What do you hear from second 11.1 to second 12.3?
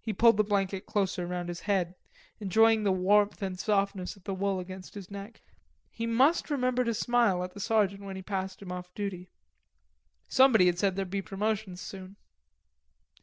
be promotions soon.